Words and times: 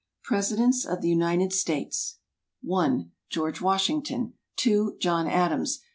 Presidents 0.23 0.83
of 0.83 1.01
the 1.01 1.09
United 1.09 1.53
States 1.53 2.17
(1) 2.63 3.11
George 3.29 3.61
Washington. 3.61 4.33
(2) 4.55 4.97
John 4.99 5.27
Adams. 5.27 5.81